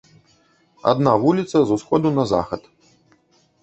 [0.93, 2.61] Адна вуліца з усходу на захад.